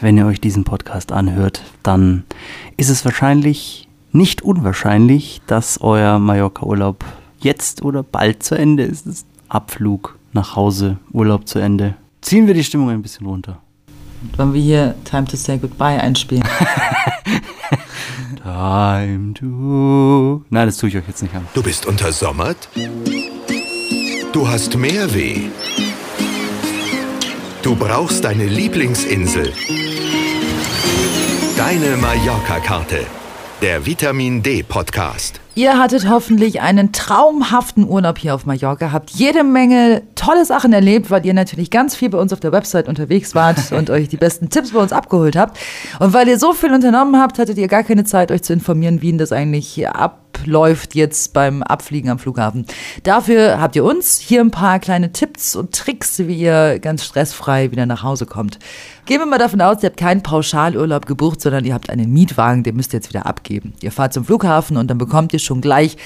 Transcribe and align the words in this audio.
wenn 0.00 0.16
ihr 0.16 0.26
euch 0.26 0.40
diesen 0.40 0.64
Podcast 0.64 1.12
anhört, 1.12 1.62
dann 1.82 2.24
ist 2.76 2.90
es 2.90 3.04
wahrscheinlich 3.04 3.88
nicht 4.12 4.42
unwahrscheinlich, 4.42 5.40
dass 5.46 5.80
euer 5.80 6.18
Mallorca-Urlaub 6.18 7.04
jetzt 7.40 7.82
oder 7.82 8.02
bald 8.02 8.42
zu 8.42 8.54
Ende 8.54 8.84
ist. 8.84 9.06
Es 9.06 9.20
ist 9.20 9.26
Abflug 9.48 10.18
nach 10.32 10.56
Hause, 10.56 10.98
Urlaub 11.12 11.48
zu 11.48 11.58
Ende. 11.58 11.94
Ziehen 12.20 12.46
wir 12.46 12.54
die 12.54 12.64
Stimmung 12.64 12.90
ein 12.90 13.02
bisschen 13.02 13.26
runter. 13.26 13.58
Wollen 14.36 14.54
wir 14.54 14.60
hier 14.60 14.94
Time 15.04 15.26
to 15.26 15.36
Say 15.36 15.58
Goodbye 15.58 16.00
einspielen? 16.00 16.44
Time 18.42 19.34
to. 19.34 20.42
Nein, 20.48 20.66
das 20.66 20.78
tue 20.78 20.88
ich 20.88 20.96
euch 20.96 21.08
jetzt 21.08 21.22
nicht 21.22 21.34
an. 21.34 21.46
Du 21.54 21.62
bist 21.62 21.86
untersommert? 21.86 22.68
Du 24.32 24.48
hast 24.48 24.76
mehr 24.76 25.14
weh. 25.14 25.48
Du 27.62 27.74
brauchst 27.76 28.24
deine 28.24 28.46
Lieblingsinsel. 28.46 29.52
Deine 31.56 31.96
Mallorca-Karte. 31.96 33.06
Der 33.62 33.86
Vitamin 33.86 34.42
D 34.42 34.64
Podcast. 34.64 35.40
Ihr 35.54 35.78
hattet 35.78 36.08
hoffentlich 36.10 36.60
einen 36.60 36.90
traumhaften 36.90 37.88
Urlaub 37.88 38.18
hier 38.18 38.34
auf 38.34 38.44
Mallorca, 38.44 38.90
habt 38.90 39.10
jede 39.10 39.44
Menge 39.44 40.02
tolle 40.16 40.44
Sachen 40.46 40.72
erlebt, 40.72 41.12
weil 41.12 41.24
ihr 41.24 41.32
natürlich 41.32 41.70
ganz 41.70 41.94
viel 41.94 42.10
bei 42.10 42.18
uns 42.18 42.32
auf 42.32 42.40
der 42.40 42.50
Website 42.50 42.88
unterwegs 42.88 43.36
wart 43.36 43.58
und 43.70 43.88
euch 43.88 44.08
die 44.08 44.16
besten 44.16 44.50
Tipps 44.50 44.72
bei 44.72 44.80
uns 44.80 44.92
abgeholt 44.92 45.36
habt. 45.36 45.56
Und 46.00 46.12
weil 46.12 46.26
ihr 46.26 46.40
so 46.40 46.54
viel 46.54 46.74
unternommen 46.74 47.20
habt, 47.20 47.38
hattet 47.38 47.56
ihr 47.56 47.68
gar 47.68 47.84
keine 47.84 48.02
Zeit, 48.02 48.32
euch 48.32 48.42
zu 48.42 48.52
informieren, 48.52 49.00
wie 49.00 49.10
denn 49.10 49.18
das 49.18 49.30
eigentlich 49.30 49.68
hier 49.68 49.94
abläuft 50.44 50.94
jetzt 50.94 51.32
beim 51.32 51.62
Abfliegen 51.62 52.10
am 52.10 52.18
Flughafen. 52.18 52.66
Dafür 53.02 53.60
habt 53.60 53.76
ihr 53.76 53.84
uns 53.84 54.18
hier 54.18 54.42
ein 54.42 54.50
paar 54.50 54.78
kleine 54.78 55.10
Tipps 55.10 55.56
und 55.56 55.74
Tricks, 55.74 56.18
wie 56.18 56.36
ihr 56.36 56.78
ganz 56.80 57.02
stressfrei 57.04 57.70
wieder 57.70 57.86
nach 57.86 58.02
Hause 58.02 58.26
kommt. 58.26 58.58
Gehen 59.06 59.20
wir 59.20 59.26
mal 59.26 59.38
davon 59.38 59.62
aus, 59.62 59.82
ihr 59.82 59.88
habt 59.88 59.98
keinen 59.98 60.22
Pauschalurlaub 60.22 61.06
gebucht, 61.06 61.40
sondern 61.40 61.64
ihr 61.64 61.72
habt 61.72 61.88
einen 61.88 62.12
Mietwagen, 62.12 62.62
den 62.62 62.76
müsst 62.76 62.92
ihr 62.92 62.98
jetzt 62.98 63.08
wieder 63.08 63.24
abgeben. 63.24 63.72
Ihr 63.80 63.90
fahrt 63.90 64.12
zum 64.12 64.26
Flughafen 64.26 64.76
und 64.76 64.88
dann 64.88 64.98
bekommt 64.98 65.32
ihr 65.32 65.38
schon 65.38 65.62
gleich 65.62 65.96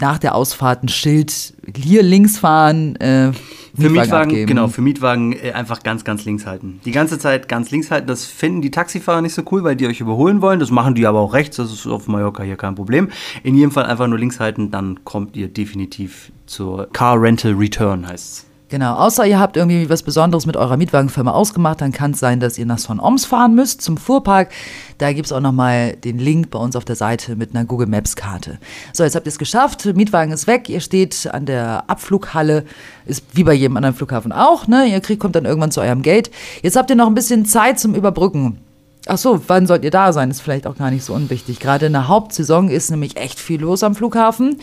nach 0.00 0.18
der 0.18 0.34
Ausfahrt 0.34 0.82
ein 0.82 0.88
Schild, 0.88 1.54
hier 1.74 2.02
links 2.02 2.38
fahren, 2.38 2.96
äh, 2.96 3.32
Für 3.78 3.90
Mietwagen, 3.90 4.30
abgeben. 4.30 4.46
genau, 4.46 4.68
für 4.68 4.82
Mietwagen 4.82 5.32
äh, 5.32 5.52
einfach 5.52 5.82
ganz, 5.82 6.04
ganz 6.04 6.24
links 6.24 6.46
halten. 6.46 6.80
Die 6.84 6.90
ganze 6.90 7.18
Zeit 7.18 7.48
ganz 7.48 7.70
links 7.70 7.90
halten, 7.90 8.06
das 8.06 8.24
finden 8.24 8.62
die 8.62 8.70
Taxifahrer 8.70 9.22
nicht 9.22 9.34
so 9.34 9.42
cool, 9.50 9.64
weil 9.64 9.76
die 9.76 9.86
euch 9.86 10.00
überholen 10.00 10.42
wollen. 10.42 10.60
Das 10.60 10.70
machen 10.70 10.94
die 10.94 11.06
aber 11.06 11.20
auch 11.20 11.34
rechts, 11.34 11.56
das 11.56 11.72
ist 11.72 11.86
auf 11.86 12.08
Mallorca 12.08 12.42
hier 12.42 12.56
kein 12.56 12.74
Problem. 12.74 13.08
In 13.42 13.54
jedem 13.54 13.70
Fall 13.70 13.86
einfach 13.86 14.06
nur 14.06 14.18
links 14.18 14.40
halten, 14.40 14.70
dann 14.70 15.04
kommt 15.04 15.36
ihr 15.36 15.48
definitiv 15.48 16.32
zur 16.46 16.88
Car 16.92 17.20
Rental 17.20 17.52
Return, 17.52 18.06
heißt 18.06 18.32
es. 18.32 18.47
Genau, 18.70 18.96
außer 18.96 19.24
ihr 19.24 19.40
habt 19.40 19.56
irgendwie 19.56 19.88
was 19.88 20.02
Besonderes 20.02 20.44
mit 20.44 20.54
eurer 20.56 20.76
Mietwagenfirma 20.76 21.30
ausgemacht, 21.30 21.80
dann 21.80 21.90
kann 21.90 22.10
es 22.10 22.18
sein, 22.18 22.38
dass 22.38 22.58
ihr 22.58 22.66
nach 22.66 22.76
Son 22.76 23.00
Oms 23.00 23.24
fahren 23.24 23.54
müsst 23.54 23.80
zum 23.80 23.96
Fuhrpark. 23.96 24.50
Da 24.98 25.14
gibt 25.14 25.24
es 25.24 25.32
auch 25.32 25.40
nochmal 25.40 25.96
den 25.96 26.18
Link 26.18 26.50
bei 26.50 26.58
uns 26.58 26.76
auf 26.76 26.84
der 26.84 26.96
Seite 26.96 27.34
mit 27.34 27.54
einer 27.54 27.64
Google 27.64 27.86
Maps 27.86 28.14
Karte. 28.14 28.58
So, 28.92 29.04
jetzt 29.04 29.16
habt 29.16 29.26
ihr 29.26 29.30
es 29.30 29.38
geschafft, 29.38 29.86
Mietwagen 29.86 30.32
ist 30.32 30.46
weg, 30.46 30.68
ihr 30.68 30.80
steht 30.80 31.30
an 31.32 31.46
der 31.46 31.84
Abflughalle, 31.88 32.64
ist 33.06 33.24
wie 33.32 33.44
bei 33.44 33.54
jedem 33.54 33.78
anderen 33.78 33.94
Flughafen 33.94 34.32
auch, 34.32 34.66
ne? 34.66 34.84
Ihr 34.84 35.00
kriegt, 35.00 35.20
kommt 35.22 35.34
dann 35.34 35.46
irgendwann 35.46 35.70
zu 35.70 35.80
eurem 35.80 36.02
Gate. 36.02 36.30
Jetzt 36.62 36.76
habt 36.76 36.90
ihr 36.90 36.96
noch 36.96 37.06
ein 37.06 37.14
bisschen 37.14 37.46
Zeit 37.46 37.80
zum 37.80 37.94
Überbrücken. 37.94 38.58
Ach 39.06 39.16
so, 39.16 39.40
wann 39.46 39.66
sollt 39.66 39.84
ihr 39.84 39.90
da 39.90 40.12
sein? 40.12 40.30
Ist 40.30 40.42
vielleicht 40.42 40.66
auch 40.66 40.76
gar 40.76 40.90
nicht 40.90 41.04
so 41.04 41.14
unwichtig. 41.14 41.58
Gerade 41.60 41.86
in 41.86 41.94
der 41.94 42.08
Hauptsaison 42.08 42.68
ist 42.68 42.90
nämlich 42.90 43.16
echt 43.16 43.40
viel 43.40 43.62
los 43.62 43.82
am 43.82 43.94
Flughafen. 43.94 44.58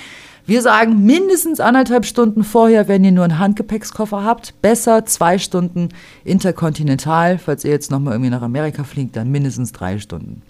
Wir 0.47 0.61
sagen 0.61 1.03
mindestens 1.03 1.59
anderthalb 1.59 2.05
Stunden 2.05 2.43
vorher, 2.43 2.87
wenn 2.87 3.03
ihr 3.03 3.11
nur 3.11 3.23
einen 3.23 3.39
Handgepäckskoffer 3.39 4.23
habt. 4.23 4.61
Besser 4.61 5.03
zwei 5.07 5.39
Stunden 5.39 5.89
interkontinental. 6.23 7.39
Falls 7.39 7.65
ihr 7.65 7.71
jetzt 7.71 7.89
nochmal 7.89 8.13
irgendwie 8.13 8.29
nach 8.29 8.43
Amerika 8.43 8.83
fliegt, 8.83 9.15
dann 9.15 9.31
mindestens 9.31 9.71
drei 9.71 9.97
Stunden. 9.97 10.43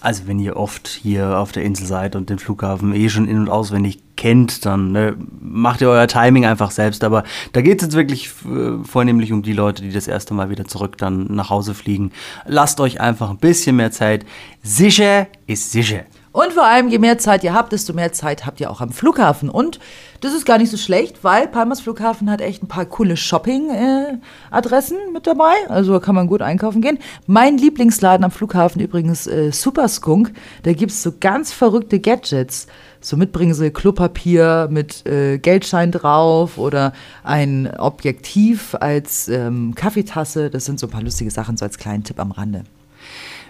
Also 0.00 0.26
wenn 0.26 0.40
ihr 0.40 0.56
oft 0.56 0.88
hier 0.88 1.38
auf 1.38 1.52
der 1.52 1.62
Insel 1.62 1.86
seid 1.86 2.16
und 2.16 2.28
den 2.28 2.40
Flughafen 2.40 2.92
eh 2.92 3.08
schon 3.08 3.28
in- 3.28 3.38
und 3.38 3.50
auswendig 3.50 4.00
kennt, 4.16 4.64
dann 4.66 4.90
ne, 4.90 5.14
macht 5.40 5.80
ihr 5.80 5.90
euer 5.90 6.08
Timing 6.08 6.44
einfach 6.44 6.72
selbst. 6.72 7.04
Aber 7.04 7.22
da 7.52 7.60
geht 7.60 7.80
es 7.80 7.86
jetzt 7.86 7.96
wirklich 7.96 8.30
äh, 8.46 8.82
vornehmlich 8.82 9.30
um 9.32 9.42
die 9.42 9.52
Leute, 9.52 9.82
die 9.82 9.92
das 9.92 10.08
erste 10.08 10.34
Mal 10.34 10.50
wieder 10.50 10.64
zurück 10.64 10.96
dann 10.98 11.32
nach 11.32 11.50
Hause 11.50 11.74
fliegen. 11.74 12.10
Lasst 12.46 12.80
euch 12.80 13.00
einfach 13.00 13.30
ein 13.30 13.38
bisschen 13.38 13.76
mehr 13.76 13.92
Zeit. 13.92 14.26
Sicher 14.64 15.28
ist 15.46 15.70
sicher. 15.70 16.04
Und 16.32 16.52
vor 16.52 16.64
allem, 16.64 16.88
je 16.88 16.98
mehr 16.98 17.18
Zeit 17.18 17.42
ihr 17.42 17.54
habt, 17.54 17.72
desto 17.72 17.92
mehr 17.92 18.12
Zeit 18.12 18.46
habt 18.46 18.60
ihr 18.60 18.70
auch 18.70 18.80
am 18.80 18.92
Flughafen. 18.92 19.50
Und 19.50 19.80
das 20.20 20.32
ist 20.32 20.46
gar 20.46 20.58
nicht 20.58 20.70
so 20.70 20.76
schlecht, 20.76 21.24
weil 21.24 21.48
Palmas 21.48 21.80
Flughafen 21.80 22.30
hat 22.30 22.40
echt 22.40 22.62
ein 22.62 22.68
paar 22.68 22.84
coole 22.84 23.16
Shopping-Adressen 23.16 24.96
mit 25.12 25.26
dabei. 25.26 25.54
Also 25.68 25.98
kann 25.98 26.14
man 26.14 26.28
gut 26.28 26.40
einkaufen 26.40 26.82
gehen. 26.82 26.98
Mein 27.26 27.58
Lieblingsladen 27.58 28.22
am 28.22 28.30
Flughafen 28.30 28.80
übrigens 28.80 29.26
äh, 29.26 29.50
Super 29.50 29.88
Skunk. 29.88 30.32
Da 30.62 30.72
gibt's 30.72 31.02
so 31.02 31.12
ganz 31.18 31.52
verrückte 31.52 31.98
Gadgets. 31.98 32.68
So 33.00 33.16
mitbringen 33.16 33.54
sie 33.54 33.70
Klopapier 33.70 34.68
mit 34.70 35.04
äh, 35.06 35.38
Geldschein 35.38 35.90
drauf 35.90 36.58
oder 36.58 36.92
ein 37.24 37.74
Objektiv 37.76 38.76
als 38.78 39.26
ähm, 39.28 39.74
Kaffeetasse. 39.74 40.48
Das 40.48 40.64
sind 40.64 40.78
so 40.78 40.86
ein 40.86 40.90
paar 40.90 41.02
lustige 41.02 41.32
Sachen, 41.32 41.56
so 41.56 41.64
als 41.64 41.76
kleinen 41.76 42.04
Tipp 42.04 42.20
am 42.20 42.30
Rande. 42.30 42.62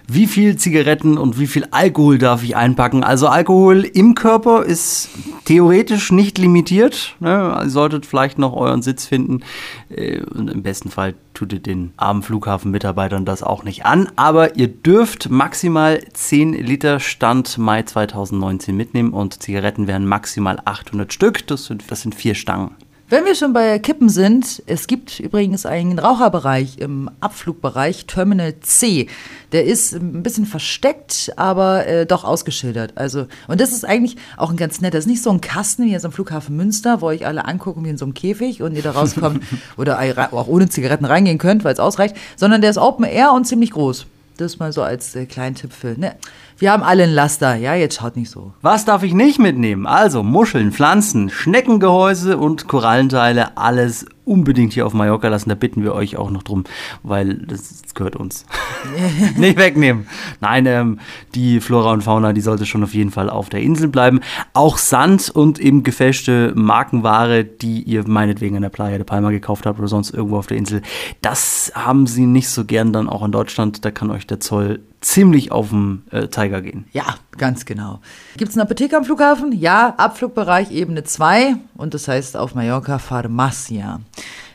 Wie 0.07 0.27
viel 0.27 0.57
Zigaretten 0.57 1.19
und 1.19 1.39
wie 1.39 1.47
viel 1.47 1.67
Alkohol 1.71 2.19
darf 2.19 2.43
ich 2.43 2.57
einpacken? 2.57 3.05
Also 3.05 3.29
Alkohol 3.29 3.85
im 3.85 4.15
Körper 4.15 4.65
ist 4.65 5.09
theoretisch 5.45 6.13
nicht 6.13 6.39
limitiert. 6.39 7.17
Ne? 7.21 7.61
Ihr 7.63 7.71
solltet 7.71 8.07
vielleicht 8.07 8.39
noch 8.39 8.55
euren 8.55 8.83
Sitz 8.83 9.07
finden. 9.07 9.41
Äh, 9.89 10.23
Und 10.23 10.51
im 10.51 10.63
besten 10.63 10.91
Fall 10.91 11.15
tut 11.35 11.53
ihr 11.53 11.61
den 11.61 11.93
armen 11.97 12.23
Flughafenmitarbeitern 12.23 13.25
das 13.25 13.43
auch 13.43 13.63
nicht 13.63 13.87
an. 13.87 14.09
Aber 14.17 14.57
ihr 14.57 14.69
dürft 14.69 15.31
maximal 15.31 16.01
10 16.13 16.53
Liter 16.55 17.01
Stand 17.01 17.59
Mai 17.59 17.83
2019 17.83 18.77
mitnehmen 18.77 19.13
und 19.13 19.43
Zigaretten 19.43 19.87
wären 19.87 20.07
maximal 20.07 20.59
800 20.65 21.13
Stück. 21.13 21.47
Das 21.47 21.65
sind, 21.67 21.85
das 21.91 22.03
sind 22.03 22.15
vier 22.15 22.35
Stangen. 22.35 22.73
Wenn 23.11 23.25
wir 23.25 23.35
schon 23.35 23.53
bei 23.53 23.81
Kippen 23.81 24.09
sind, 24.09 24.63
es 24.67 24.87
gibt 24.87 25.19
übrigens 25.19 25.67
einen 25.67 25.99
Raucherbereich 25.99 26.79
im 26.79 27.11
Abflugbereich, 27.19 28.07
Terminal 28.07 28.61
C. 28.61 29.09
Der 29.51 29.65
ist 29.65 29.95
ein 29.95 30.23
bisschen 30.23 30.47
versteckt, 30.47 31.33
aber 31.35 31.89
äh, 31.89 32.07
doch 32.07 32.23
ausgeschildert. 32.23 32.93
Also, 32.95 33.27
und 33.49 33.61
das 33.61 33.73
ist 33.73 33.85
eigentlich 33.85 34.17
auch 34.37 34.51
ein 34.51 34.57
ganz 34.57 34.81
netter. 34.81 34.97
Das 34.97 35.07
ist 35.07 35.11
nicht 35.11 35.25
so 35.25 35.31
ein 35.31 35.41
Kasten 35.41 35.87
wie 35.87 35.91
jetzt 35.91 36.05
am 36.05 36.13
Flughafen 36.13 36.57
Münster, 36.57 37.01
wo 37.01 37.07
euch 37.07 37.27
alle 37.27 37.47
angucken 37.47 37.85
wie 37.85 37.89
in 37.89 37.99
so 37.99 38.05
einem 38.05 38.15
Käfig 38.15 38.63
und 38.63 38.77
ihr 38.77 38.83
da 38.83 38.93
rauskommt 38.93 39.43
oder 39.77 39.99
auch 40.31 40.47
ohne 40.47 40.69
Zigaretten 40.69 41.05
reingehen 41.05 41.39
könnt, 41.39 41.65
weil 41.65 41.73
es 41.73 41.81
ausreicht, 41.81 42.15
sondern 42.37 42.61
der 42.61 42.71
ist 42.71 42.79
Open 42.79 43.05
Air 43.05 43.33
und 43.33 43.45
ziemlich 43.45 43.73
groß. 43.73 44.07
Das 44.41 44.59
mal 44.59 44.73
so 44.73 44.83
als 44.83 45.15
äh, 45.17 45.27
kleinen 45.27 45.55
Tipp 45.55 45.71
für. 45.71 46.01
Ne? 46.01 46.17
Wir 46.57 46.73
haben 46.73 46.83
alle 46.83 47.03
ein 47.03 47.13
Laster, 47.13 47.57
ja, 47.57 47.75
jetzt 47.75 47.97
schaut 47.97 48.17
nicht 48.17 48.31
so. 48.31 48.55
Was 48.63 48.87
darf 48.87 49.03
ich 49.03 49.13
nicht 49.13 49.39
mitnehmen? 49.39 49.87
Also 49.87 50.23
Muscheln, 50.23 50.73
Pflanzen, 50.73 51.29
Schneckengehäuse 51.29 52.39
und 52.39 52.67
Korallenteile, 52.67 53.59
alles 53.59 54.07
unbedingt 54.25 54.73
hier 54.73 54.87
auf 54.87 54.95
Mallorca 54.95 55.29
lassen. 55.29 55.49
Da 55.49 55.55
bitten 55.55 55.83
wir 55.83 55.95
euch 55.95 56.17
auch 56.17 56.31
noch 56.31 56.43
drum, 56.43 56.65
weil 57.03 57.35
das 57.35 57.83
gehört 57.95 58.17
uns. 58.17 58.47
nicht 59.37 59.59
wegnehmen. 59.59 60.07
Nein, 60.41 60.67
ähm, 60.67 61.01
die 61.35 61.61
Flora 61.61 61.93
und 61.93 62.03
Fauna, 62.03 62.33
die 62.33 62.41
sollte 62.41 62.67
schon 62.67 62.85
auf 62.85 62.95
jeden 62.95 63.11
Fall 63.11 63.31
auf 63.31 63.49
der 63.49 63.61
Insel 63.61 63.89
bleiben. 63.89 64.21
Auch 64.53 64.79
Sand 64.79 65.31
und 65.31 65.59
eben 65.59 65.83
gefälschte 65.83 66.53
Markenware, 66.55 67.45
die 67.45 67.83
ihr 67.83 68.07
meinetwegen 68.07 68.57
an 68.57 68.63
der 68.63 68.69
Playa 68.69 68.97
de 68.97 69.05
Palma 69.05 69.31
gekauft 69.31 69.67
habt 69.67 69.79
oder 69.79 69.89
sonst 69.89 70.11
irgendwo 70.11 70.39
auf 70.39 70.47
der 70.47 70.57
Insel, 70.57 70.83
das 71.23 71.73
haben 71.75 72.07
sie 72.07 72.27
nicht 72.27 72.49
so 72.49 72.65
gern 72.65 72.93
dann 72.93 73.09
auch 73.09 73.25
in 73.25 73.33
Deutschland. 73.33 73.85
Da 73.85 73.91
kann 73.91 74.11
euch 74.11 74.27
der 74.27 74.41
Zoll 74.41 74.81
ziemlich 75.01 75.51
auf 75.51 75.71
den 75.71 76.05
äh, 76.11 76.29
Tiger 76.29 76.61
gehen. 76.63 76.85
Ja, 76.93 77.17
ganz 77.37 77.65
genau. 77.65 78.01
Gibt 78.37 78.51
es 78.51 78.57
eine 78.57 78.65
Apotheke 78.65 78.97
am 78.97 79.05
Flughafen? 79.05 79.53
Ja, 79.53 79.95
Abflugbereich 79.97 80.71
Ebene 80.71 81.05
2 81.05 81.57
und 81.77 81.95
das 81.95 82.09
heißt 82.09 82.37
auf 82.37 82.55
Mallorca 82.55 82.99
Pharmacia. 82.99 84.01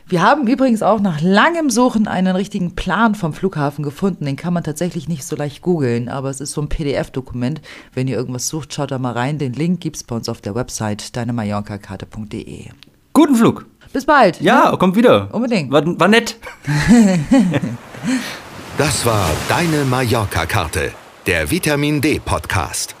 Wir 0.08 0.22
haben 0.22 0.46
übrigens 0.46 0.84
auch 0.84 1.00
nach 1.00 1.20
langem 1.20 1.68
Suchen 1.68 2.06
einen 2.06 2.36
richtigen 2.36 2.76
Plan 2.76 3.16
vom 3.16 3.32
Flughafen 3.32 3.82
gefunden. 3.82 4.24
Den 4.24 4.36
kann 4.36 4.54
man 4.54 4.62
tatsächlich 4.62 5.08
nicht 5.08 5.24
so 5.24 5.34
leicht 5.34 5.62
googeln, 5.62 6.08
aber 6.08 6.30
es 6.30 6.40
ist 6.40 6.52
so 6.52 6.60
ein 6.60 6.68
PDF-Dokument. 6.68 7.60
Wenn 7.92 8.06
ihr 8.06 8.16
irgendwas 8.16 8.46
sucht, 8.46 8.72
schaut 8.72 8.92
da 8.92 9.00
mal 9.00 9.14
rein. 9.14 9.38
Den 9.38 9.52
Link 9.52 9.80
gibt's 9.80 10.04
bei 10.04 10.14
uns 10.14 10.28
auf 10.28 10.40
der 10.40 10.54
Website 10.54 11.16
deinemallorcakarte.de. 11.16 12.66
Guten 13.14 13.34
Flug! 13.34 13.66
Bis 13.92 14.04
bald. 14.04 14.40
Ja, 14.40 14.70
ne? 14.70 14.78
kommt 14.78 14.94
wieder. 14.94 15.34
Unbedingt. 15.34 15.72
War, 15.72 15.84
war 15.98 16.06
nett. 16.06 16.36
Das 18.78 19.06
war 19.06 19.30
Deine 19.48 19.86
Mallorca-Karte. 19.86 20.92
Der 21.24 21.50
Vitamin 21.50 22.02
D 22.02 22.20
Podcast. 22.22 22.94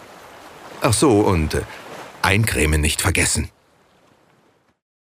Ach 0.80 0.94
so, 0.94 1.20
und 1.20 1.52
äh, 1.52 1.62
eincremen 2.22 2.80
nicht 2.80 3.02
vergessen. 3.02 3.50